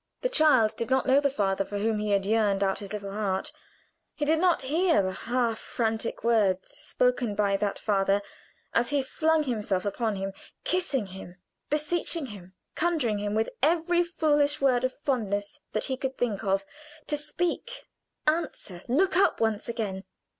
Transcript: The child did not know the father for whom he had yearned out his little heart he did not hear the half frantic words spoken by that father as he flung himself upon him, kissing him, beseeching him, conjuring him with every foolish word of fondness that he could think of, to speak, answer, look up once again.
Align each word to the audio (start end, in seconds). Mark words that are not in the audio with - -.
The 0.21 0.29
child 0.29 0.73
did 0.77 0.89
not 0.89 1.05
know 1.05 1.19
the 1.19 1.29
father 1.29 1.63
for 1.63 1.77
whom 1.77 1.99
he 1.99 2.09
had 2.09 2.25
yearned 2.25 2.63
out 2.63 2.79
his 2.79 2.91
little 2.91 3.11
heart 3.11 3.51
he 4.15 4.25
did 4.25 4.39
not 4.39 4.63
hear 4.63 5.03
the 5.03 5.11
half 5.11 5.59
frantic 5.59 6.23
words 6.23 6.71
spoken 6.71 7.35
by 7.35 7.55
that 7.57 7.77
father 7.77 8.23
as 8.73 8.89
he 8.89 9.03
flung 9.03 9.43
himself 9.43 9.85
upon 9.85 10.15
him, 10.15 10.33
kissing 10.63 11.05
him, 11.05 11.35
beseeching 11.69 12.25
him, 12.25 12.55
conjuring 12.73 13.19
him 13.19 13.35
with 13.35 13.51
every 13.61 14.03
foolish 14.03 14.59
word 14.59 14.83
of 14.83 14.91
fondness 14.91 15.59
that 15.73 15.83
he 15.83 15.95
could 15.95 16.17
think 16.17 16.43
of, 16.43 16.65
to 17.05 17.15
speak, 17.15 17.85
answer, 18.25 18.81
look 18.87 19.15
up 19.15 19.39
once 19.39 19.69
again. 19.69 20.03